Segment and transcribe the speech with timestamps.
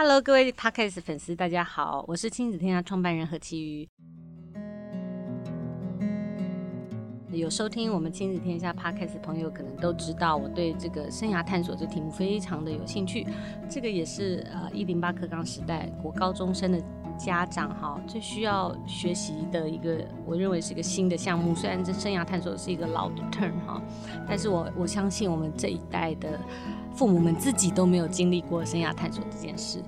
[0.00, 3.88] Hello，各位 Podcast 粉丝，大家好，我是亲子天下创办人何其瑜。
[7.32, 13.26] 有收听我们亲子天下 Podcast 的朋友，可能都知道我对这个生涯探索这题目非常的有兴趣。
[13.68, 16.80] 这个也是呃一零八课纲时代国高中生的
[17.18, 21.56] 家长哈最需要学习的一个，我认为是一个新的项目。
[21.56, 23.82] 虽然这生涯探索是一个老的 term 哈，
[24.28, 26.38] 但是我我相信我们这一代的。
[26.98, 29.80] 父母们自己都没有经历过生涯探索这件事，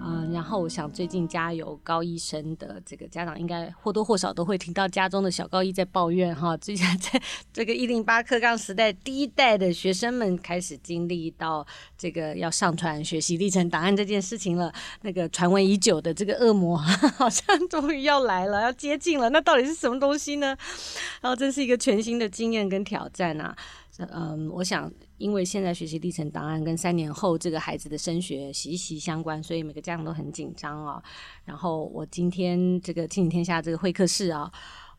[0.00, 7.20] 嗯，然后我想最近家有高一生的这个家长，应该或多或少都会听到家中的小高一在抱怨哈，最近在
[7.52, 11.66] 这个一零八课纲时代第一代的学生们开始经历到
[11.98, 16.78] 这个要上传学习历程档案这件事情了，那个传闻已久的这个恶魔
[17.18, 20.56] 好像终于要来了，要接近了，那到底是什么东西呢？
[21.20, 23.54] 然后这是一个全新的经验跟挑战啊。
[24.12, 31.02] 嗯，我想，因为现在学习历程档案跟三年后这个孩子的升学息息相关，所以每个家长都很紧张啊。
[31.44, 34.50] 然后我今天这个亲子天下这个会客室啊，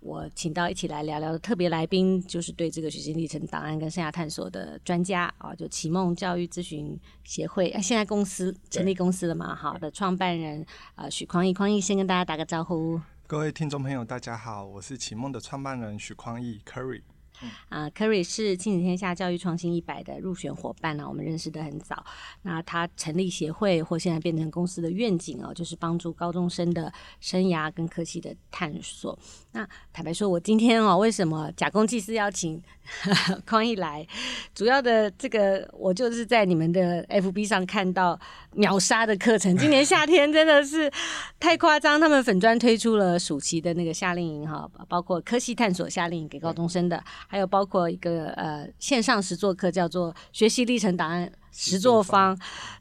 [0.02, 9.56] 我请到一起来聊聊的特别来宾，就是对这个学习历程档案跟生涯探索的专家啊，就启梦教育咨询协会，现在公司成立公司了嘛？
[9.56, 13.00] 好的，创办人啊许匡义，匡义先跟大家打个招呼。
[13.26, 17.04] 各位听众朋友，大家好，我是启梦的创办人许匡义 Curry。
[17.70, 22.04] 啊，Kerry 是亲子天下教育创新一百的入选伙伴呢、啊，我们认识的很早。
[22.42, 29.18] 那他成立协会或现在变成公司的愿景哦，就是帮助高中生的生涯跟科系的探索。
[29.52, 32.62] 那坦白说，我今天哦，为什么假公济私邀请
[33.46, 34.06] 匡一来？
[34.54, 38.20] 主要的这个，我就是在你们的 FB 上看到
[38.54, 39.56] 秒杀的课程。
[39.58, 40.92] 今年夏天真的是
[41.40, 47.04] 太夸张，他们粉专推出了暑期的那个夏令营哈，包括科系探索夏令营给高中生的。
[47.32, 52.36] 还有包括一个呃线上实作课，叫做学习历程档案实作方，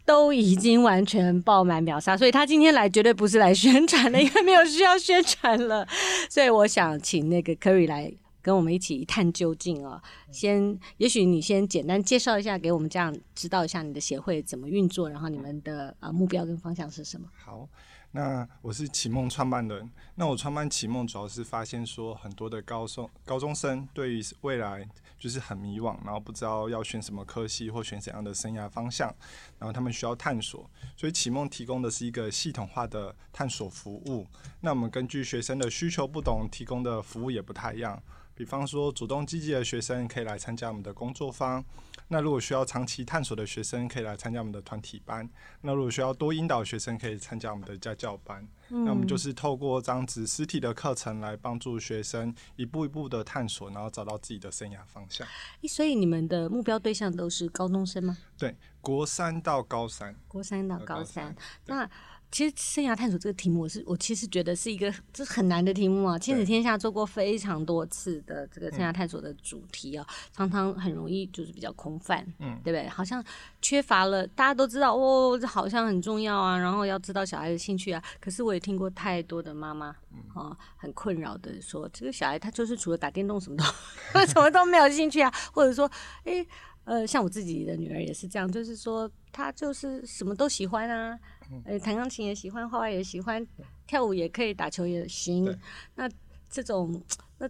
[0.07, 5.87] 都已经完全爆满秒杀，所以他今天来绝对不是来宣传的，因为没有需要宣传了。
[6.31, 8.11] 所以我想请那个 Curry 来
[8.41, 10.01] 跟我们一起一探究竟哦。
[10.33, 17.29] 先，也许你先简单介绍一下，给我们这样知道一下你的协会怎么运作，然后你们的呃目标跟方向是什么？
[17.45, 17.69] 好。
[18.13, 19.91] 那我是启梦创办人。
[20.15, 24.89] 那我创办启梦，主要是发现说，很多的高中高中生对于未来
[25.19, 29.15] 就是很迷惘，然后不知道要选什么科系或选怎样的生涯方向，
[29.59, 30.69] 然后他们需要探索。
[30.97, 34.27] 所以启梦提供的是一个系统化的探索服务。
[34.61, 38.03] 那我们根据学生的需求不同，提供的服务也不太一样。
[38.39, 41.63] 比方说，主动积极的学生可以来参加我们的工作坊。
[42.07, 45.29] 那如果需要长期探索的学生，可以来参加我们的团体班。
[45.63, 48.47] 那如果需要多引导学生，可以参加我们的家教班。
[48.69, 48.85] 嗯。
[48.85, 55.27] 那我们就是透过这样子实体的课程来帮助学生一步一步的探索，然后找到自己的生涯方向。
[55.69, 58.17] 所以你们的目标对象都是高中生吗？
[58.39, 60.15] 对，国三到高三。
[60.29, 61.35] 国三到高三。
[61.67, 61.91] 那。
[62.31, 66.19] 其实生涯探索这个题目，我是我其实觉得是一个这是很难的题目啊。
[66.19, 70.07] 亲子天下做过非常多次的这个生涯探索的主题啊，
[70.37, 72.87] 常常很容易就是比较空泛，嗯，对不对？
[72.89, 73.25] 好像
[73.63, 78.03] 缺乏了，大家都知道哦，这好像很重要啊，然后要知道小孩的兴趣啊。
[78.21, 79.87] 可是我也听过太多的妈妈
[80.35, 83.65] 啊，很困扰的说，这个小孩他就是除了打电动什么都
[84.27, 85.91] 什么都没有兴趣啊，或者说，
[86.25, 86.47] 诶，
[86.85, 91.19] 呃，像我自己的女儿也是这样，就是说她就是什么都喜欢啊。
[91.65, 93.47] 呃，弹钢琴也喜欢，画画也喜欢，
[93.87, 95.59] 跳舞也可以，打球也行。
[95.95, 96.09] 那
[96.51, 97.03] 这种，
[97.39, 97.49] 那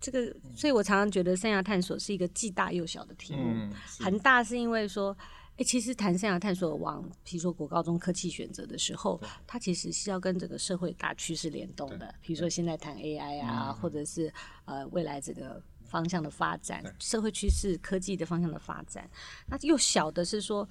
[0.00, 3.42] 这个，所以我常常觉得生涯探索是一个既大又小的题目。
[3.44, 5.16] 嗯、很大是因为说，
[5.52, 12.14] 哎、欸，其实谈生涯探索往，比如说国高中科技选择的时候，它其实是要跟整个社会大趋势联动的。
[12.20, 14.32] 比如说现在谈 AI 啊，或者是
[14.64, 19.08] 呃未来这个方向的发展，社会趋势、科技的方向的发展。
[19.46, 20.68] 那又小的是说，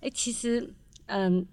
[0.00, 0.74] 哎、欸，其实，
[1.06, 1.46] 嗯。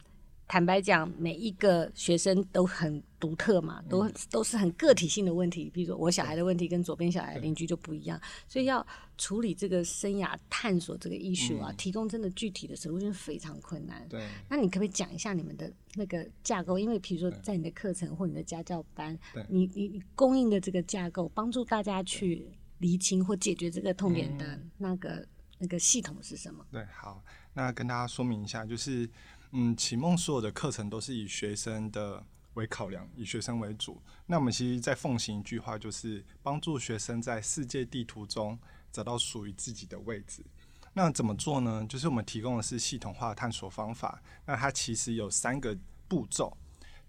[0.49, 5.69] 坦白讲，每一个学生都很独特嘛，都都是很个体性的问题。
[5.69, 14.03] 比如说，我小孩的问题跟左边小孩的邻居就不一样，所以要处理这个生涯探索这个艺术啊，提供真的具体的 solution 非常困难。
[14.09, 16.79] 对，那你可不可以讲一下你们的那个架构？
[16.79, 19.15] 因为比如说，在你的课程或你的家教班，
[19.47, 25.23] 你你你供应的这个架构，帮助大家去厘清或解决这个痛点的那个
[25.59, 26.65] 那个系统是什么？
[26.71, 27.23] 对，好，
[27.53, 29.07] 那跟大家说明一下，就是。
[29.51, 32.23] 嗯，启梦所有的课程都是以学生的
[32.53, 34.01] 为考量，以学生为主。
[34.27, 38.59] 那我们其实，在奉行一句话，就是帮助学生在世界地图中
[38.91, 40.45] 找到属于自己的位置。
[40.93, 41.85] 那怎么做呢？
[41.87, 44.21] 就是我们提供的是系统化探索方法。
[44.45, 45.75] 那它其实有三个
[46.07, 46.55] 步骤。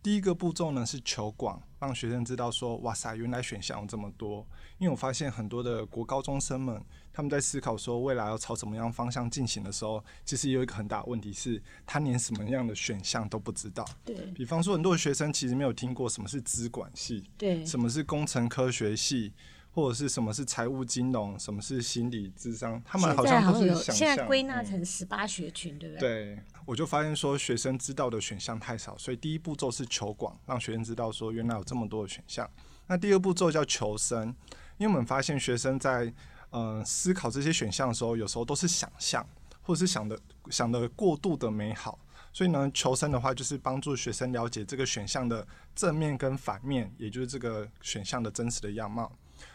[0.02, 4.46] 第一个步骤呢是求广，让学生知道说，哇塞，原来选项有这么多。
[4.78, 6.82] 因为我发现很多的国高中生们，
[7.12, 13.84] 他们在思考说未来要朝什么样方向进行的时候，其实有一个很大的问题是，他连什么样的选项都不知道。
[14.04, 14.14] 对。
[14.34, 19.32] 比方说，很多学生其实没有听过什么是资管系，对，什么是工程科学系。
[19.72, 23.94] 或者是什么是财务金融，什么是心理智商，他们好像都是想象。
[23.94, 26.08] 现在归纳成十八学群，嗯，对不对？
[26.34, 32.50] 对，我就发现说学生知道的选项太少，所以第一步骤是求广，让学生知道说原来有这么多的选项。
[32.88, 34.34] 那第二步骤叫求深，
[34.76, 36.12] 因为我们发现学生在
[36.50, 39.26] 呃思考这些选项的时候，有时候都是想象，
[39.62, 40.18] 或者是想的
[40.50, 41.98] 想的过度的美好。
[42.32, 45.44] 所以呢，求生的话就是帮助学生了解这个选项的
[45.74, 49.10] 正面跟反面，也就是这个选项的真实的样貌。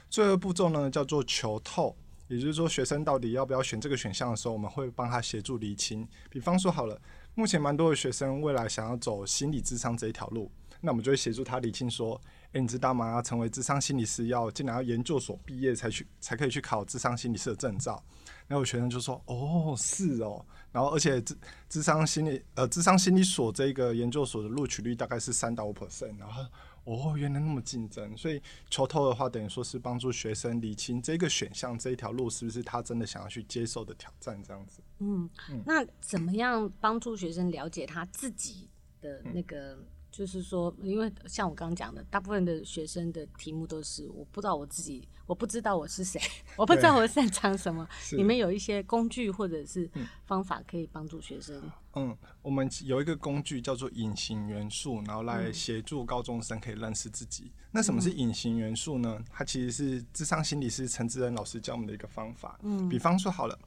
[0.09, 1.95] 最后步骤呢，叫做求透，
[2.27, 6.05] 也就是说，学生到底要不要选这个选项的时候，我们会帮他协助厘清。
[6.29, 6.99] 比方说，好了，
[7.33, 10.51] 目前蛮多的学生未来想要走心理咨商这一条路，
[10.81, 12.19] 那我们就会协助他厘清说，
[12.55, 13.11] 诶，你知道吗？
[13.11, 18.01] 要成为智商心理师，要竟然要研究所毕业才去，才可以去考智商心理师的证照。
[18.47, 20.45] 然后学生就说，哦，是哦。
[20.71, 21.37] 然后而且智
[21.67, 26.43] 智商心理呃智商心理所这个研究所的录取率大概是三到五 percent，然后。
[26.85, 34.81] 哦，原来那么竞争，所以求透的话，等于说是帮助学生理清这个选项这一条路是不是他真的想要去接受的挑战，这样子。
[34.99, 38.69] 嗯，嗯，那怎么样帮助学生了解他自己
[39.01, 39.73] 的那个？
[39.73, 46.17] 嗯就是说，因为像我刚刚讲的，大部分的学生的题目都是我不知道我自己，我不知道我是谁，
[46.55, 47.85] 我不知道我擅长什么。
[48.15, 49.89] 你们有一些工具或者是
[50.23, 51.61] 方法可以帮助学生？
[51.95, 57.43] 嗯，我们有一个工具叫做隐形元素，然后来协助高中生可以认识自己。
[57.43, 59.21] 嗯、那什么是隐形元素呢？
[59.29, 62.57] 它其实是智商心理师陈志恩老师教我们的一个方法。
[62.63, 63.59] 嗯，比方说好了，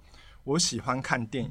[0.44, 1.50] 我喜欢看电影。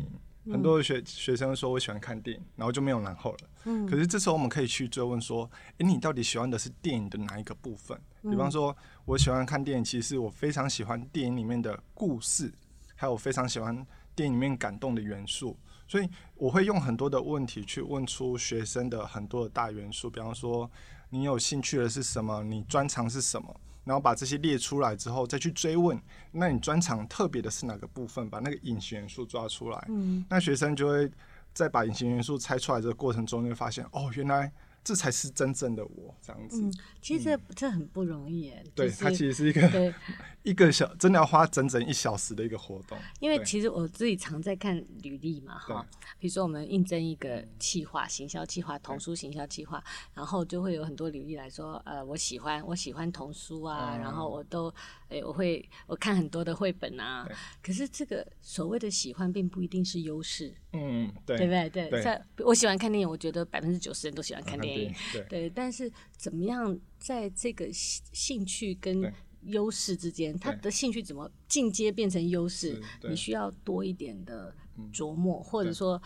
[0.51, 3.37] 很多的学学生说，我喜欢看电影，然后就没有然后了。
[3.65, 7.99] 嗯，可是这时候我们可以去追问说，诶，你到底喜欢的是电影的哪一个部分？
[8.21, 12.51] 比方说，我喜欢看电影，其实我非常喜欢电影里面的故事，
[12.95, 13.85] 还有我非常喜欢
[14.15, 15.57] 电影里面感动的元素。
[15.87, 20.09] 所以我会用很多的问题去问出学生的很多的大元素。
[20.09, 20.69] 比方说，
[21.09, 22.43] 你有兴趣的是什么？
[22.43, 23.55] 你专长是什么？
[23.87, 25.99] 然后把这些列出来之后，再去追问，
[26.31, 28.29] 那你专长特别的是哪个部分？
[28.29, 31.09] 把那个隐形元素抓出来，嗯，那学生就会
[31.53, 34.51] 在把隐形元素猜出来这个过程中，就会发现哦，原来。
[34.87, 36.61] 这才是真正的我，这样子。
[36.61, 38.63] 嗯，其实这这很不容易耶。
[38.73, 39.93] 对，它其实是一个对
[40.43, 42.97] 一个小，真的要花整整一小时的一个活动。
[43.19, 45.85] 因为其实我自己常在看履历嘛，哈。
[46.17, 54.73] 比如说我们应征一个企划、行销企划、童书行销企划，然后就会有很多履历来说，呃，我喜欢我喜欢童书啊，嗯、然后我都，
[55.09, 57.27] 哎，我会我看很多的绘本啊。
[57.61, 60.53] 可是这个所谓的喜欢，并不一定是优势。
[60.73, 61.89] 嗯，对，对不对？
[61.89, 64.93] 对，在我喜欢看电影，我觉得百分之九十人都喜欢看电影。
[65.11, 69.13] 对，对，但是怎么样在这个兴趣跟
[69.43, 72.81] 优势之间，他的兴趣怎么进阶变成优势？
[73.07, 74.53] 你需要多一点的
[74.91, 76.01] 琢磨，或者说，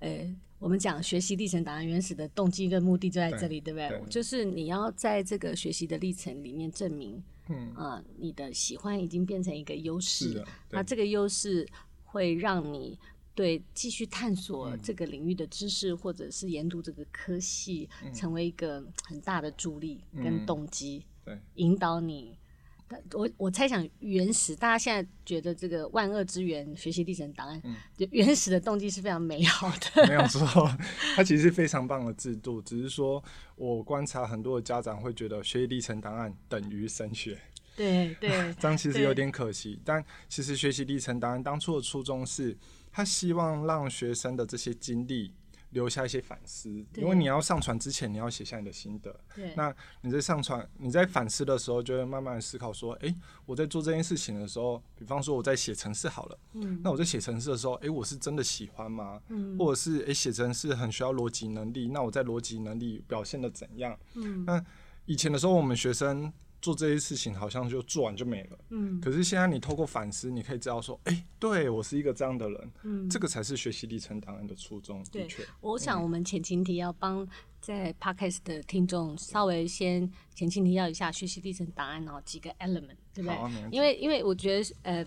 [0.00, 3.88] 呃，我们讲学习历程档案原始的动机跟目的就在这里，对不对？
[3.88, 11.66] 对，就是你要在这个学习的历程里面证明，嗯啊、呃，你的喜欢已经变成一个优势，那这个优势
[12.04, 12.96] 会让你。
[13.32, 22.36] 对，继续探索这个领域的知识，嗯、或者是研读这个科系，嗯、成为一个很大的助力跟动机，嗯、对，引导你。
[23.12, 30.06] 我我猜想，原始大家现在觉得这个万恶之源学习历程档案，嗯、就原始的动机是非常美好的。
[30.06, 30.46] 没有错，
[31.14, 32.60] 它其实是非常棒的制度。
[32.62, 33.22] 只是说
[33.56, 37.38] 我观察很多的家长会觉得学习历程档案等于升学。
[37.76, 39.80] 对对， 这样其实有点可惜。
[39.84, 42.56] 但其实学习历程档案当初的初衷是。
[42.92, 45.32] 他希望让学生的这些经历
[45.70, 49.14] 留下一些反思，因为你要上传之前，你要写下你的心得。
[49.34, 53.14] 对，那你在上传、你在反思的时候，就会慢慢思考说：诶，
[53.46, 59.20] 我在做这件事情的时候，比方说我在写程式好了，嗯，那我在写程式的时候，诶，我是真的喜欢吗？
[59.28, 63.98] 嗯，或者是诶，写程式很需要逻辑能力，那我在逻辑能力表现的怎样？
[64.14, 64.64] 嗯，那
[65.06, 66.32] 以前的时候，我们学生。
[66.60, 69.00] 做这些事情好像就做完就没了，嗯。
[69.00, 75.02] 可是现在你透过反思，你可以知道说，哎、欸，对我是一个这样的人，嗯，这个才是学习历程档案的初衷。
[75.10, 77.26] 的确，我想我们前情提要帮
[77.60, 83.36] 在 Podcast 的听众稍微先前情提要一下学习历程档案哦，几个 element，对不对？
[83.70, 85.04] 因为因为我觉得呃，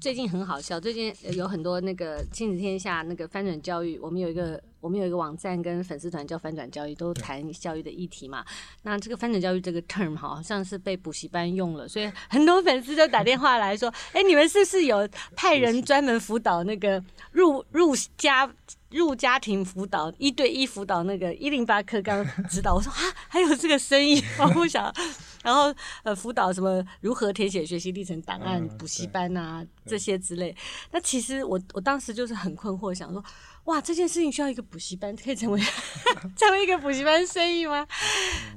[0.00, 8.44] 最近很好笑，最近有很多那个亲子天下那个翻转教育，我们有一个我们有一个网站跟粉丝团叫翻转教育，都谈教育的议题嘛。
[8.82, 17.02] 那这个翻转教育这个 term 好像是被补习班用了，所以很多粉丝就打电话来说，哎、欸，你们是不是有派人专门辅导那个
[17.32, 18.50] 入入家？
[18.92, 24.92] 入家庭辅导，一对一辅导那个一零八课纲指导，我说啊，还有这个生意，我不想。
[25.42, 30.54] 然后呃，辅导什么如何填写学习历程档案，补习班啊这些之类。
[30.92, 33.24] 那其实我我当时就是很困惑，想说
[33.64, 35.60] 哇，这件事情需要一个补习班可以成为
[36.36, 37.84] 成为一个补习班生意吗？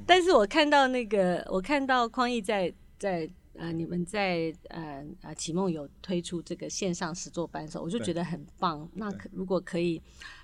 [0.06, 8.88] 但是我看到那个，我看到匡逸在在呃，你们在呃呃启梦有推出这个线上实作班的时候，我就觉得很棒。
[8.94, 10.00] 那可如果可以。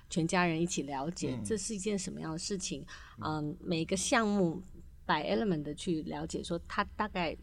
[0.09, 2.85] 全家人一起了解这是一件什么样的事情，
[3.19, 4.61] 嗯，嗯，每个项目
[5.05, 7.35] by element 的去了解，说他大概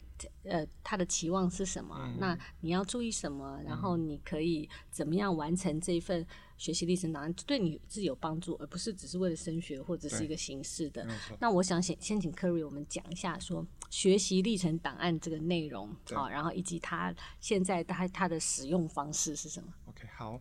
[0.44, 6.26] 呃他的期望是什么，嗯，那你要注意什么，然后你可以怎么样完成这一份
[6.56, 11.06] 学习历程档案，对你是有帮助，而不是只是为了升学或者是一个形式的。
[11.38, 20.40] 那我想先先请 Curry 我们讲一下说学习历程档案这个内容啊，然后以及它现在它它的使用方式是什么？OK，好。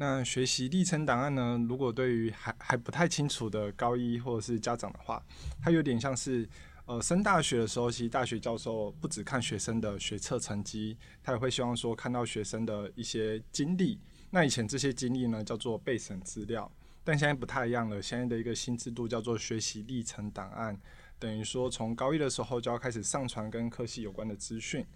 [0.00, 1.60] 那学习历程档案呢？
[1.68, 5.20] 如果对于还还不太清楚的高一或者是家长的话，
[5.60, 6.48] 它有点像是
[6.86, 13.98] 呃升大学的时候，其实大学教授不只看学生的学测成绩，他也会希望说看到学生的一些经历。
[14.30, 16.70] 那以前这些经历呢叫做备审资料，
[17.02, 18.00] 但现在不太一样了。
[18.00, 20.78] 现在的一个新制度叫做学习历程档案，
[21.18, 24.86] 等于说从高一的时候就要开始上传跟科系有关的资讯。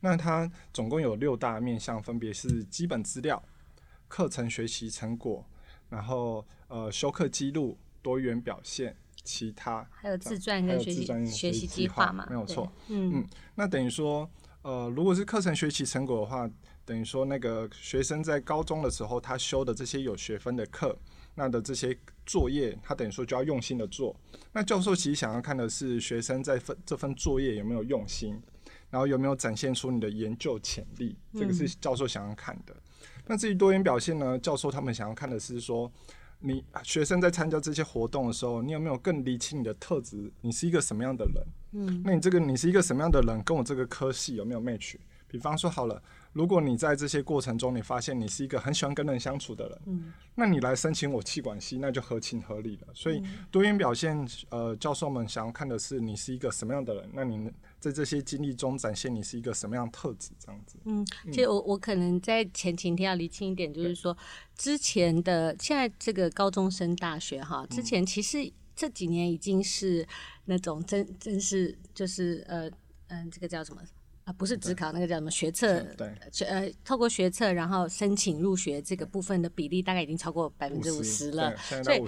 [0.00, 3.42] 那它总共有六大面向，分别是基本资料。
[4.08, 5.44] 课程学习成果，
[5.88, 12.70] 然后呃修课记录、多元表现、其他，还有自传跟学习学习计划嘛，没有错。
[12.88, 14.28] 嗯嗯，那等于说
[14.62, 16.48] 呃，如果是课程学习成果的话，
[16.84, 20.96] 等于说那个学生在高中的时候他修的这些有学分的课，
[21.34, 24.14] 那的这些作业，他等于说就要用心的做。
[24.52, 28.40] 那教授其实想要看的是学生在份这份作业有没有用心，
[28.90, 32.72] 然后有没有展现出你的研究潜力，这个是教授想要看的。
[32.72, 32.82] 嗯
[33.26, 34.38] 那至于多元表现呢？
[34.38, 35.90] 教授他们想要看的是说，
[36.38, 40.30] 你学生在参加这些活动的时候，你有没有更理清你的特质？
[40.40, 41.44] 你是一个什么样的人？
[41.72, 43.42] 嗯，那你这个你是一个什么样的人？
[43.42, 44.94] 跟我这个科系有没有 match？
[45.28, 46.00] 比方说好了，
[46.32, 52.86] 如果你在这些过程中，你发现你是一个很喜欢跟人相处的人，嗯，那你来申请我气管系，那就合情合理了。
[52.94, 57.10] 所以多元表现，呃，教授们想要看的是你是一个什么样的人？
[57.12, 57.50] 那你。
[57.86, 60.76] 在这些经历中展现你是一个什么样的特质，这样子。
[60.86, 64.16] 嗯，其实我我可能在前情提要理清一点，就是说
[64.56, 70.04] 之前的现在这个高中生大学哈，之前其实这几年已经是
[70.46, 72.68] 那种真真是就是呃
[73.06, 73.80] 嗯，这个叫什么？
[74.26, 76.12] 啊，不是只考那个叫什么学测，对，
[76.48, 82.02] 呃，透过学测然后申请入学这个部分的比例大概已经超过百分之五十了，所以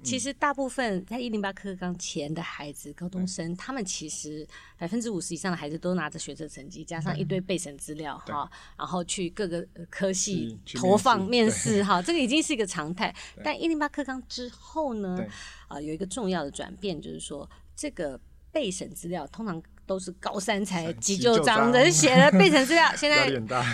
[0.00, 4.46] 其实大部分在一零八课纲前的孩子，高中生，他们其实
[4.78, 13.12] 百分之五十以上的孩子都拿着学测成绩，加上一堆备审资料哈，然后去各个科系投放面试哈，这个已经是一个常态。
[13.42, 15.26] 但一零八课纲之后呢，
[15.66, 18.20] 啊，有一个重要的转变，就是说这个
[18.52, 19.60] 备审资料通常。
[19.86, 23.28] 都是高三才急救章的写的备审资料， 现在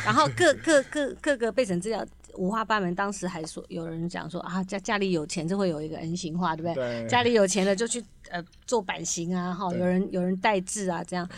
[0.05, 2.95] 然后各 各各各个备审资料五花八门。
[2.95, 7.03] 当时还说有人讲说啊，家家里有钱就会有一个 N 型化，对不对？
[7.03, 11.29] 对家里有钱的就去呃做版型啊，哈，有人有人代制啊，这样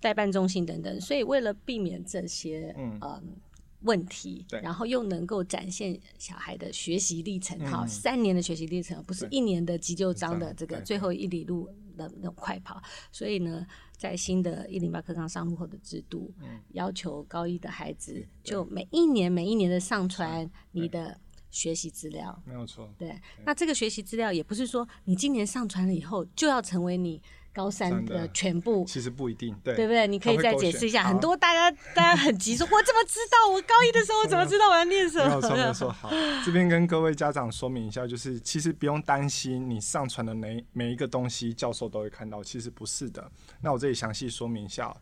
[0.00, 1.00] 代办中心等等。
[1.00, 2.98] 所以为了避免这些嗯。
[3.00, 3.22] 呃
[3.86, 12.82] 问题，然后又能够展现小孩的学习历程，哈、嗯，三年的学习历程，不是一年的急救章的这个最后一里路的那种快跑。
[13.10, 21.18] 所以呢，在新的一零八课纲上路后的制度，嗯，要求高一的孩子就每一年每一年的上传你的
[21.50, 22.92] 学习资料，没有错。
[22.98, 27.22] 对，那这个学习资料也不是说你今年上传了以后就要成为你。
[27.54, 30.08] 高三的全部其实不一定，对，对不对？
[30.08, 31.04] 你可以再解释一下。
[31.04, 33.48] 很多大家大家很急说，我怎么知道？
[33.52, 35.28] 我高一的时候怎么知道我要念什么？
[35.28, 35.92] 没有错，没有错。
[35.92, 36.10] 好，
[36.44, 42.42] 这边跟各位家长说明一下，就是其实不用担心你上传的每每一个东西，教授都会看到。
[42.42, 43.30] 其实不是的。
[43.60, 44.94] 那我这里详细说明一下，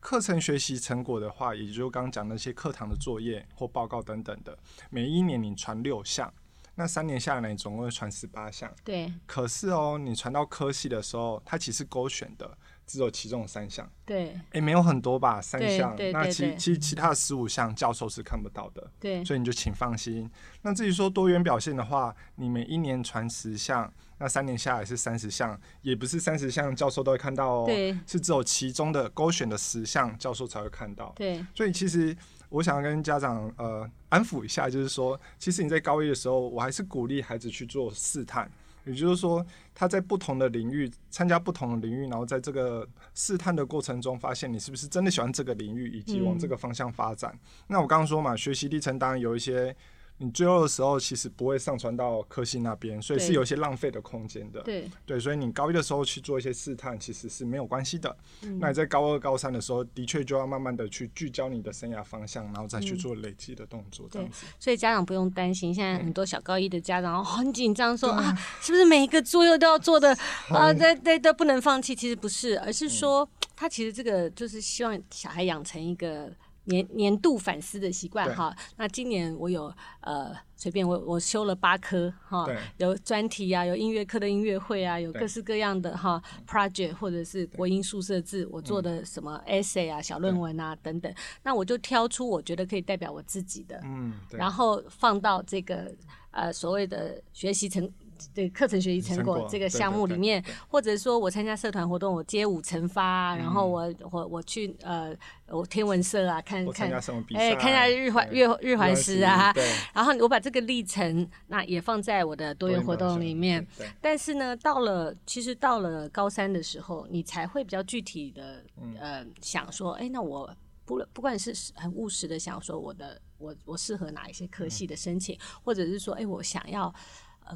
[0.00, 6.32] 课程学习成果的话，也就是刚刚讲那些课堂的作业或报告等等的，每一年你传六项。
[6.78, 8.72] 那三年下来，你总共会传十八项。
[8.84, 9.12] 对。
[9.26, 12.56] 可是哦，你传到科系的时候，它其实勾选的
[12.86, 13.90] 只有其中三项。
[14.06, 14.28] 对。
[14.28, 15.42] 哎、欸，没有很多吧？
[15.42, 15.96] 三项。
[16.12, 18.92] 那其其实其他的十五项，教授是看不到的。
[19.00, 19.24] 对。
[19.24, 20.30] 所以你就请放心。
[20.62, 27.66] 那至于说多元表现的话，你每一年传十项，那三年下来是三十项，也不是三十项教授都会看到哦，
[28.06, 31.12] 是只有其中的勾选的十项教授才会看到。
[31.16, 32.16] 对，所以其实
[32.48, 38.50] 我想要跟家长呃安抚一下，就是说，其实你在高一的时候，我还是鼓励孩子去做试探。
[38.84, 39.44] 也就是说，
[39.74, 47.30] 他在不同的领域参加不同的领域，然后在这个试探的过程中，发现你是不是真的喜欢这个领域，以及往这个方向发展。
[47.34, 49.76] 嗯、那我刚刚说嘛，学习历程当然有一些。
[50.20, 54.60] 你最后的时候其实不会上传到科系那边，所以是有一些浪费的空间的。
[54.62, 58.16] 对对，所以你高一的时候去做一些试探，其实是没有关系的。
[58.42, 64.44] 嗯、那你在高二、高三的时候，的确就要慢慢的去聚焦你的生涯方向，然后再去做累积的动作，这样子。
[64.44, 70.10] 对，所以家长不用担心，现在很多小高一的家长很紧张，说啊，是不是每一个作业都要做的
[70.50, 70.72] 啊？
[70.72, 71.94] 对对都不能放弃。
[71.94, 76.32] 其实不是，而是说、嗯、他其实这个就是希望小孩养成一个。
[76.68, 82.46] 年年度反思的习惯哈，那今年我有呃随便我我修了八科哈，
[82.76, 95.92] 有专题啊，有音乐课的音乐会啊，有各式各样的哈 project 或者是国音数社自我做的什么 essay 啊、小论文啊等等，那我就挑出我觉得可以代表我自己的，嗯，然后放到这个
[96.30, 97.90] 呃所谓的学习成。
[98.34, 105.14] 对课程学习成果这个项目里面，或者说我参加社团活动，我街舞惩罚，然后我我我去呃
[105.48, 106.90] 我天文社啊看看，
[107.34, 109.52] 哎看一下日环月日环食啊，
[109.94, 113.66] 然后我把这个历程那也放在我的多元活动里面。
[114.00, 118.64] 但是呢，到了其实到了高三的时候，你才会比较具体的
[118.98, 126.92] 呃想说，哎，那我不不管是很务实的想说我的我我适合哪一些科系的申请，或者是说哎我想要。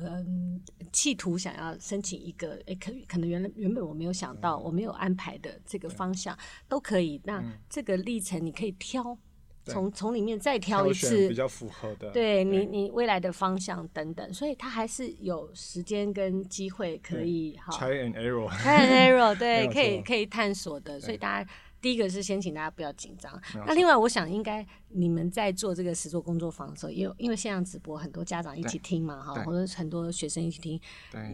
[0.01, 0.61] 嗯，
[0.93, 6.37] 企图想要申请一个，诶、欸，可可能原来原本我没有想到，我没有安排的这个方向
[6.69, 7.21] 都可以。
[7.25, 9.17] 那这个历程你可以挑，
[9.65, 12.45] 从从里面再挑一次比较符合的，对，对。
[12.45, 17.73] 你你未来的方向等等，所以它还是有时间跟机会可以哈。
[17.73, 21.51] Try and error，try and error，对， 可以可以探索的，所以大家。
[21.83, 23.39] 第一个是先请大家不要紧张。
[23.67, 30.81] 那另外，我想应该你们在做这个实作工作坊的时候，因为因为线上直播，很多家长一起听嘛，哈，或者很多学生一起听。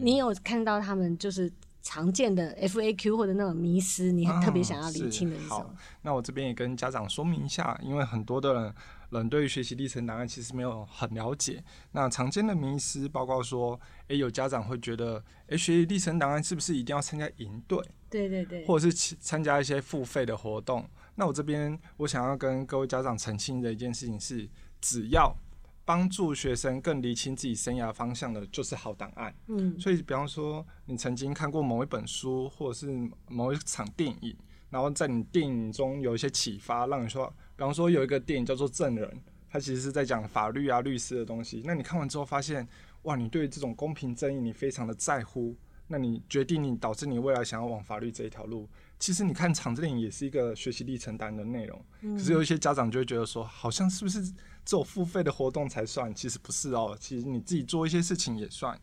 [0.01, 1.49] 你有看到他们就是
[1.81, 5.55] 常见的 FAQ 或者那种迷失，你很特别想要理清的是什么？
[5.55, 8.73] 好，那我这边也跟家长说明一下，因为很多的
[9.11, 11.63] 人人对于学习历程档案其实没有很了解。
[11.91, 17.79] 那常见的迷思包括说，诶，有家长会觉得，诶，学习历程档案是不是一定要参加营队？
[18.09, 20.87] 对对对，或者是参加一些付费的活动。
[21.15, 24.49] 那我这边我想要跟各位家长澄清的一件事情是，
[24.79, 25.35] 只要
[25.85, 29.35] 帮助学生更厘清自己生涯方向的，就是好档案。
[29.47, 34.35] 嗯，所以比方说你曾经看过某一本书，或者是某一场电影，
[34.69, 39.09] 然后在你电影中有一些启发，让你说，比方说有一个电影叫做《证人》，
[39.49, 41.63] 它其实是在讲法律啊、律师的东西。
[41.65, 42.67] 那你看完之后发现，
[43.03, 45.55] 哇，你对这种公平正义你非常的在乎。
[45.87, 51.83] 那你决定你导致你未来想要往法律这一条路，其实你看场子电影也是一个学习历程单的内容。
[52.01, 54.21] 嗯、可是有一些家长就会觉得说，好像是不是
[54.63, 56.13] 只有付费的活动才算？
[56.13, 58.79] 其实不是哦，其实你自己做一些事情也算，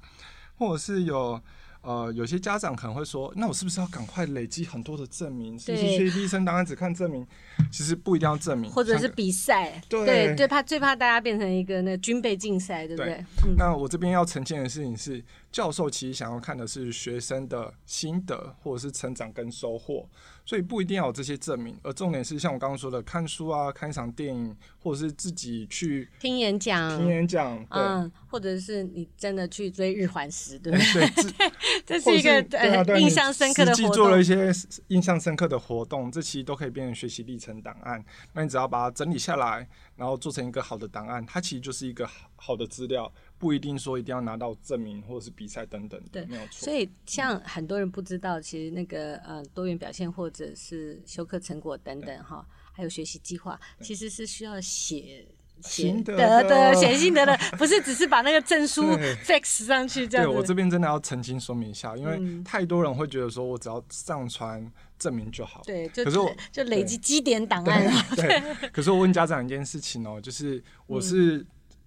[0.56, 1.40] 或者是有。
[1.86, 5.56] 呃，有些家长可能会说，那我是不是要赶快累积很多的证明？
[5.56, 7.24] 是不是学习历程档案只看证明？
[7.70, 9.80] 其实不一定要证明，或者是比赛。
[9.88, 13.24] 对，最怕最怕大家变成一个那军备竞赛，对不对？
[13.56, 15.22] 那我这边要澄清的事情是，
[15.52, 20.08] 教授其实想要看的是学生的心得或者是成长跟收获。
[20.46, 31.32] 所以不一定要有这些证明，而重点是像我刚刚说的，看书啊，看一场电影，或者是自己去听演讲，听演讲，嗯，或者是你真的去追日环食，对不对？
[31.32, 31.52] 对，
[31.84, 33.86] 这是一个呃印象深刻的活动。
[33.86, 34.52] 实际做了一些
[34.86, 38.02] 印象深刻的活动，这其实都可以变成学习历程档案。
[38.32, 43.12] 那你只要把它整理下来，然后做成一个好的档案，它其实就是一个好的资料。
[43.38, 46.64] 不一定说一定要拿到证明或者是比赛等等，对，没有错。
[46.64, 55.26] 所以像很多人不知道，其实那个呃多元表现或者是修课成果等等哈，还有学习计划，其实是需要写
[55.60, 58.82] 写得的，写心得的，不是只是把那个证书
[59.22, 60.26] fix 上去这样。
[60.26, 64.66] 对，我这边真的要澄清说明一下，因为太多人会觉得说我只要上传
[64.98, 67.92] 证明就好，对，可是我就累积积点档案了。
[68.16, 71.44] 对， 可是我问家长一件事情哦，就是我是。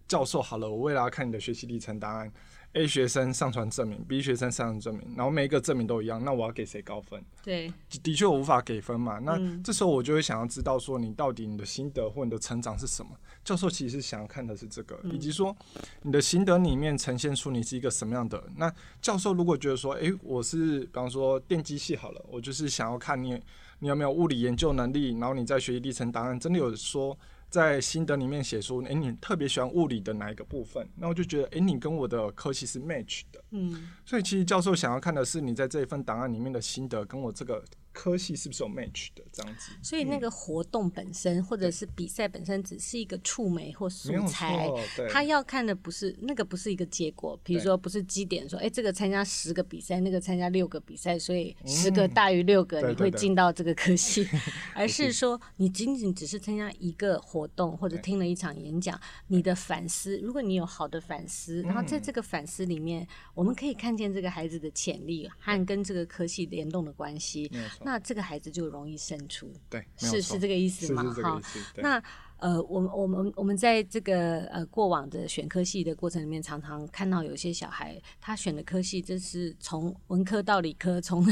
[0.10, 2.30] 教授好了，我为了要看你的学习历程档案
[2.74, 7.24] ，A 学生上传证明，B 学生上传证明，然后每一个证明都一样，那我要给谁高分？
[7.44, 9.20] 对，的确我无法给分嘛。
[9.20, 13.12] 那这时候我就会想要知道说，你到底你的心得或你的成长是什么？
[13.46, 15.56] 教授其实是想要看的是这个，以及说
[16.02, 18.44] 你的心得里面呈现出你是一个什么样的。
[18.56, 23.40] 那教授如果觉得说，诶、欸，我是比方说电机系好了，我就是想要看你
[23.78, 27.16] 你有没有物理研究能力，然后你在学习历程档案真的有说。
[27.50, 30.88] 在心得里面写出，哎、欸，你特别喜欢物理的哪一个部分？
[30.96, 33.44] 那我就觉得，哎、欸，你跟我的科系是 match 的。
[33.52, 37.64] 嗯，所以其实教授想要看的是你在这一份档案里面的心得，跟我这个。
[37.92, 39.72] 科系是不是有 match 的这样子？
[39.82, 44.70] 所以那个活动本身，嗯、或者是比赛本身，只是一个触媒或素材。
[45.10, 47.38] 他要看的不是那个，不是一个结果。
[47.44, 54.28] 比如说，不是基点说，哎、欸，这个参加十个比赛，那个参加六个比赛，所以十个大于六个，你会进到这个科系。
[54.32, 54.40] 嗯、
[54.76, 67.52] 而是说，你仅仅只是参加一个活动，或者听了一场演讲，你的反思，如果你有好的反思，然后在这个反思里面，我们可以看见这个孩子的潜力和跟这个科系联动的关系。
[67.82, 71.04] 那这个孩子就容易胜出，对，是是这个意思吗？
[71.24, 71.42] 哈，
[71.78, 72.02] 那
[72.38, 81.26] 呃，我们我们我们在这个呃过往的选科系的过程里面，常常看到有些小孩他选的科系，就是从文科到理科，从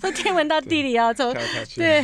[0.00, 1.34] 从天文到地理啊，从
[1.76, 2.02] 对，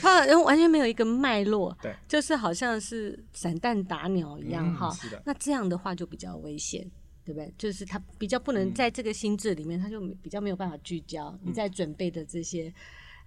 [0.00, 4.92] 他完全没有一个脉络，对，就是好像是散弹打鸟一样哈。
[5.04, 6.90] 嗯、那这样的话就比较危险。
[7.22, 7.52] 对不对？
[7.56, 11.28] 就是他比较不能在这个心智里面，嗯、他就比较没有办法聚焦。
[11.28, 12.72] 嗯、你在准备的这些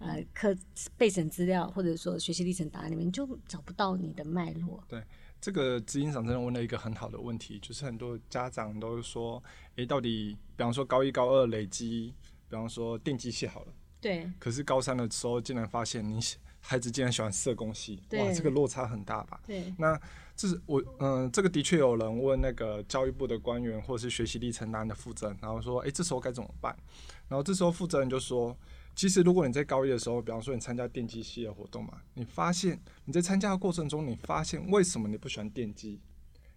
[0.04, 0.56] 呃课
[0.98, 4.84] 备审资料，或者说学习历程档案里面，就找不到你的脉络。
[4.88, 5.02] 对，
[5.40, 9.44] 这个执行长真的问了一个很好的问题，就是很多家长都说，
[9.76, 12.14] 哎，到底比方说高一高二累积，
[12.50, 16.20] 比方说电机系好了，对，可是高三的时候竟然发现你
[16.60, 19.40] 孩子竟然喜欢社工系，哇，这个落差很大吧？
[19.46, 20.00] 对，那。
[20.36, 26.76] 这是我嗯，这个的确有人问那个教育部的官员或是学习历程档案的负责人，然后说，哎，这时候该怎么办？
[27.28, 28.58] 然后这时候负责人就说，
[28.96, 36.00] 其实如果你在高一的时候，比方说你参加电机系的活动嘛，你发现你在参加的过程中，你发现为什么你不喜欢电机？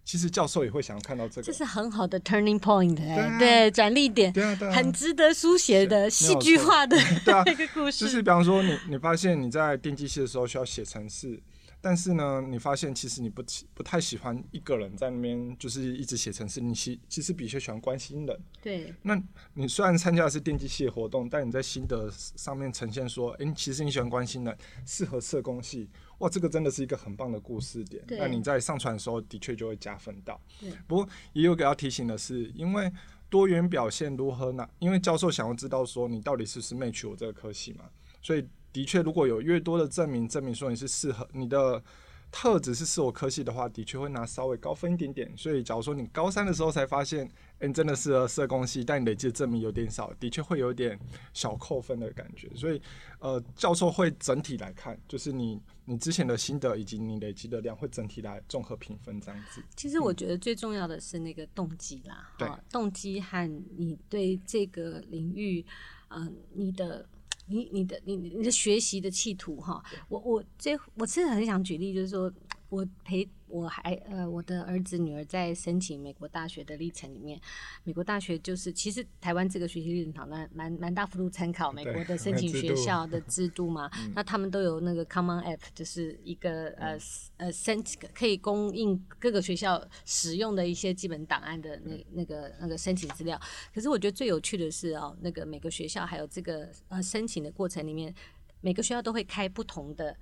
[0.03, 8.05] 其实教授也会想要看到这个，这是很好的 turning point，哎，对，转捩点，对啊，对啊，很值得书写的戏剧化的一 个故事。
[8.05, 11.41] 就是比方说，你你发现你在电机系的时候需要写程式。
[11.87, 13.41] 但是呢，你发现其实你不
[13.73, 18.39] 不太喜欢一个人在那边就是一直写程式，你其其实比较喜欢关心人。
[18.61, 18.93] 对。
[19.01, 19.17] 那
[19.53, 28.03] 你虽然参加的是电机系的活动，但你在心得上面呈现说，哎、欸，其实你喜欢关心人，适合社工系，哇，这个真的是一个很棒的故事点。
[28.05, 28.19] 对。
[28.19, 30.37] 那你在上传的时候，的确就会加分到。
[30.59, 30.69] 对。
[30.87, 32.91] 不过也有个要提醒的是，因为
[33.29, 34.67] 多元表现如何呢？
[34.79, 37.85] 因为教授想要知道说你到底是不是 match 我这个科系嘛，
[38.21, 38.45] 所以。
[38.77, 41.83] 的确，如果有越多的证明，证明说你是适合你的
[42.31, 45.35] 特质是适合科系的话，的确会拿稍微高分一点点。
[45.35, 50.99] 所以，假如说你高三的时候才发现，哎，你真的适合社工系，但你累积的证明有点少，的确会有点
[51.33, 52.47] 小扣分的感觉。
[52.53, 52.79] 所以，
[53.17, 59.59] 呃，教授会整体来看，就是你你之前的心得以及你累积的量，会整体来综合评分这样子。
[59.75, 65.65] 其实我觉得最重要的是那个动机啦，对、嗯，动机和你对这个领域，
[66.09, 67.07] 嗯、呃，你的。
[67.47, 72.31] 你你的你你的学习的企图哈，我我这我其实很想举例，就是说
[72.69, 77.39] 我陪我还呃我的儿子女儿在申请美国大学的历程里面，
[77.83, 86.97] 美国大学就是其实台湾这个学习历程档案蛮蛮大幅度参考美国的申请学校 的制度嘛，那他们都有那个 Common App，就是一个呃
[87.37, 93.39] 呃申请可以供应各个学校使用的一些基本档案的那那个那个申请资料。
[93.73, 98.13] 可是我觉得最有趣的是哦，那个每个学校还有这个呃申请的过程里面。
[98.59, 100.17] 每个学校都会开不同的，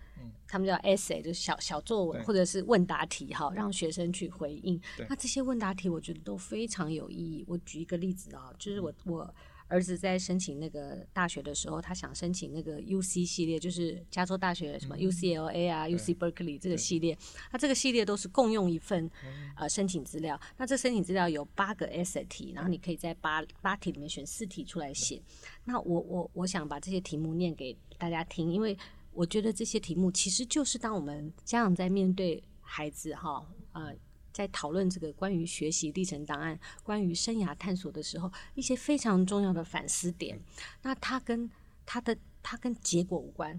[0.47, 4.79] 他们叫 essay，就是小小作文或者是问答题哈，让学生去回应。
[5.09, 7.43] 那这些问答题我觉得都非常有意义。
[7.47, 9.33] 我举一个例子啊，就是我我。
[9.67, 17.17] 儿子在申请那个大学的时候，他想申请那个 U C 系列，就是加州大学什么 U C L A 啊、嗯、U C Berkeley 这个系列。
[17.49, 19.09] 他这个系列都是共用一份
[19.57, 20.39] 呃申请资料。
[20.57, 25.19] 那这申请资料有八个 essay 题，然后你可以在八八题里面选四题出来写。
[25.63, 28.77] 那我我我想把这些题目念给大家听，因为
[29.15, 33.95] 我觉得这些题目其实就是当我们家长在面对孩子哈呃。
[34.35, 40.37] 在讨论这个关于学习历程档案、关于生涯探索的时候，一些非常重要的反思点。
[40.81, 41.49] 那它跟
[41.85, 43.57] 它的它跟结果无关，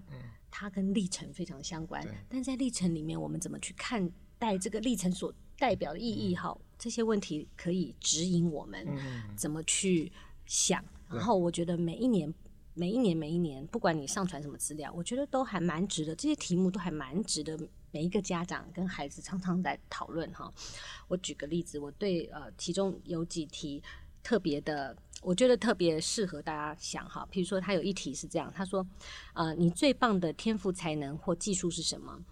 [0.51, 2.07] 它跟历程非常相关。
[2.29, 6.35] 但在历程里面，我们怎么去看待这个历程所代表的意义？
[6.35, 8.87] 哈，这些问题可以指引我们
[9.35, 10.11] 怎么去
[10.45, 10.85] 想。
[11.09, 12.31] 然后，我觉得每一年。
[12.77, 16.15] 每一年，每一年，不管你上传什么资料，我觉得都还蛮值得。
[16.15, 17.57] 这些题目都还蛮值得
[17.91, 20.53] 每一个家长跟孩子常常在讨论哈。
[21.07, 23.81] 我举个例子，我对呃其中有几题
[24.21, 27.27] 特别的，我觉得特别适合大家想哈。
[27.31, 28.85] 比如说，他有一题是这样，他说：
[29.33, 32.23] 呃，你最棒的天赋才能或技术是什么？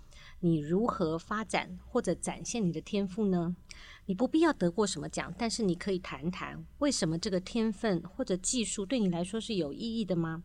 [0.42, 3.56] 你如何发展或者展现你的天赋呢？
[4.06, 10.44] 你不必要得过什么奖，但是你可以谈谈为什么这个天分或者技术对你来说是有意义的吗？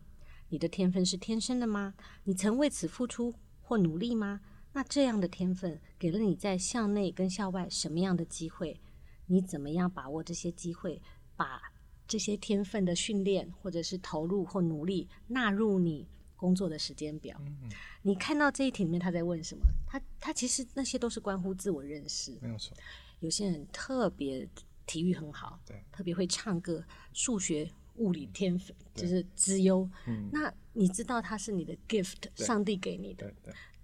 [0.49, 1.93] 你的天分是天生的吗？
[2.23, 4.41] 你曾为此付出或努力吗？
[4.73, 8.79] 那这样的天分给了你在校内跟校外什么样的机会？
[9.27, 11.01] 你怎么样把握这些机会？
[11.35, 11.61] 把
[12.07, 17.37] 这些天分的训练，或者是投入或努力纳入你工作的时间表。
[17.45, 17.69] 嗯、
[18.01, 19.63] 你看到这一题里面他在问什么？
[19.87, 22.37] 他他其实那些都是关乎自我认识。
[22.41, 22.75] 没有错。
[23.21, 24.47] 有些人特别
[24.85, 29.89] 体育很好，对，特别会唱歌，数学、物理天分就是资优。
[30.05, 30.29] 嗯。
[30.31, 33.33] 那你知道他是你的 gift，上帝给你的。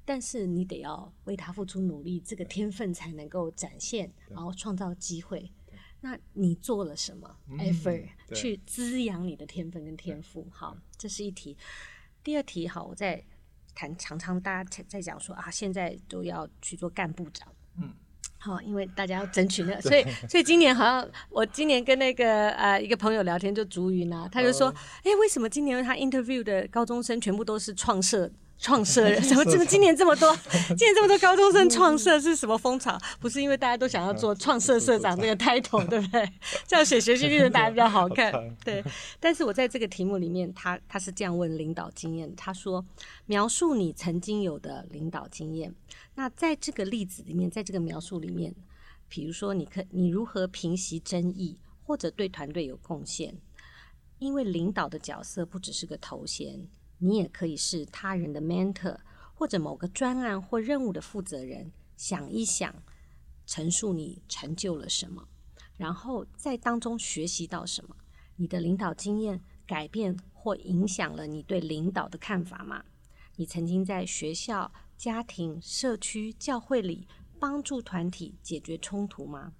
[0.03, 5.51] 但是你得要为他付出努力，这个天分才能够展现，然后创造机会。
[5.99, 10.47] 那你做了什么 effort 去滋养你的天分跟天赋？
[10.49, 11.57] 好，这是一题。
[12.23, 13.21] 第二题，好，我在
[13.75, 17.53] 谈，常常大家在讲说啊，现在都要去做干部长。
[17.75, 17.93] 嗯，
[18.39, 24.69] 好，因为大家要争取那个，所以所以今年好像我今年跟那个呃一个朋友聊天，就竹云啊，他就说，
[25.03, 28.31] 哎、欸，为什么今年他 interview 的高中生全部都是创社？
[28.59, 30.35] 创社人，怎么这么今年这么多，
[30.75, 32.99] 今年这么多高中生创社是什么风潮？
[33.19, 36.27] 不是因为大家都想要做创社社长 这个 title， 对不对？
[36.65, 38.31] 这样写学习历程大家比较好看，
[38.65, 38.83] 对。
[39.19, 42.83] 但是我在这个题目里面，他他是这样问领导经验，他说
[43.25, 45.73] 描述你曾经有的领导经验。
[46.15, 48.55] 那在这个例子里面，在这个描述里面，
[49.07, 53.37] 比如说你可你如何平息争议，或者对团队有贡献？
[54.17, 56.67] 因为领导的角色不只是个头衔。
[56.99, 58.97] 你也可以是他人的 mentor，
[59.33, 61.71] 或者某个专案或任务的负责人。
[61.95, 62.83] 想一想，
[63.45, 65.27] 陈述你成就了什么，
[65.77, 67.95] 然后在当中学习到什么。
[68.35, 72.83] 你的领导经验改变或影响了你对领导的看法吗？
[73.35, 77.07] 你曾经在学校、家庭、社区、教会里
[77.39, 79.53] 帮助团体解决冲突吗？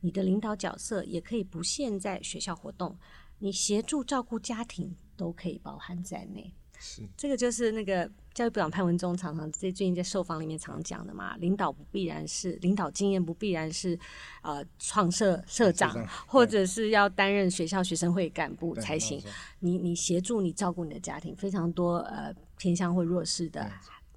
[0.00, 2.98] 你的领导角色也可以不限在学校活动，
[3.38, 6.54] 你协助照顾家庭都可以包含在内。
[6.78, 13.98] 是，这个就是那个教育部长潘文忠常常在最近在受访里面常讲的嘛，领导不必然是领导经验，不必然是
[14.42, 19.22] 呃创社社长，或者是要担任学校学生会干部才行。
[19.60, 23.70] 你你协助你照顾你的家庭，非常多呃偏向或弱势的。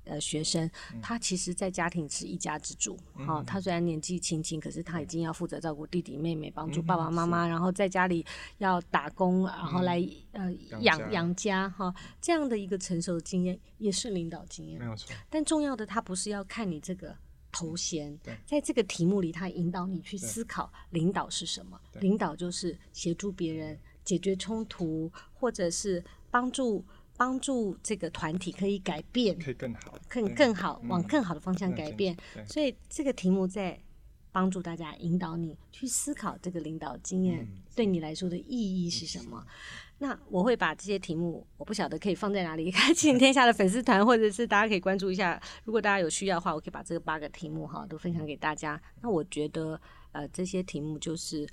[0.09, 0.69] 呃，学生
[1.01, 8.25] 他其实，在家庭是一家之主，哈、嗯，他虽然年纪轻轻，可是他已经要负责照顾弟弟妹妹，帮助爸爸妈妈，然后在家里
[8.57, 15.13] 要打工，然后来呃养养家，哈，这样的一个成熟的经验也是领导经验，没有错。
[15.29, 17.15] 但重要的，他不是要看你这个
[17.51, 21.79] 头衔，在这个题目里，他引导你去思考领导是什么？
[21.99, 26.83] 领导就是协助别人解决冲突，或者是帮助。
[27.19, 32.15] 帮助这个团体可以改变，可以更好，更更好，往更好的方向改变。
[32.47, 33.77] 所以这个题目在
[34.31, 39.45] 帮助大家引导你去思考这个领导经验对你来说的意义是什么。
[39.97, 45.37] 那我会把这些题目，我不晓得可以放在哪里，看亲子天下的粉丝团，或者是大家可以关注一下。
[45.65, 48.81] 如果大家有需要的话，我可以把这个八个题目哈都分享给大家。
[49.01, 49.77] 那我觉得
[50.13, 51.45] 呃这些题目就是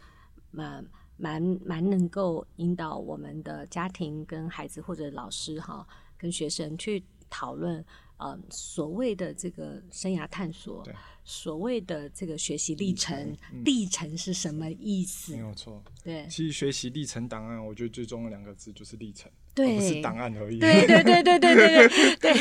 [0.52, 0.76] 嗯。
[0.76, 0.84] 呃
[1.16, 7.84] 蛮蛮能够引导我们的家庭跟孩子或者老师哈，跟学生去讨论，
[8.18, 10.86] 呃，所谓的这个生涯探索，
[11.24, 15.32] 所谓的这个学习历程，历程是什么意思？
[15.32, 19.30] 没有错，对，其实学习历程档案，我觉得最终的两个字就是历程。
[19.56, 20.58] 对，不是档案而已。
[20.58, 21.88] 对对对对对对
[22.20, 22.32] 对。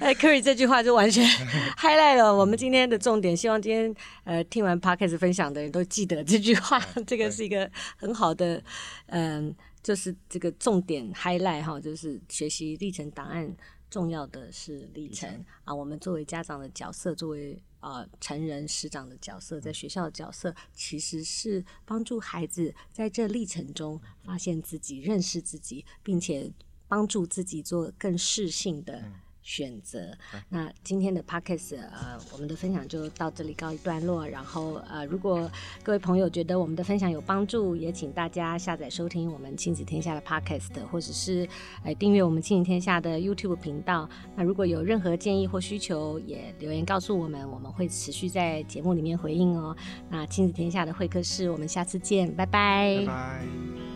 [0.00, 1.22] 哎， Kerry 这句话就完全
[1.76, 8.62] highlight 了我们今天的重点，希望今天呃听完 Podcast 分享的人都记得这句话， 这个是一个很好的
[9.08, 13.54] 嗯，就是这个重点 highlight 哈，就是学习历程档案。
[13.92, 15.74] 重要的是历程啊。
[15.74, 26.50] 我们作为家长的角色，作为呃成人师长的角色，在学校的角色，其实是帮助孩子在这历程中发现自己、认识自己，并且
[26.88, 30.00] 帮助自己做更适性的选择。
[30.34, 34.26] 嗯、那今天的 Podcast 呃，我们的分享就到这里告一段落。
[34.26, 35.50] 然后呃，如果
[35.82, 41.48] 各位朋友觉得我们的分享有帮助，也请大家下载收听我们亲子天下的 Podcast，或者是
[41.84, 44.08] 呃订阅我们亲子天下的 YouTube 频道。
[44.36, 49.76] 那如果有任何建议或需求，也留言告诉我们，我们会持续在节目里面回应哦。
[50.08, 52.98] 那亲子天下的会客室，我们下次见，拜拜。
[53.00, 53.91] 拜拜。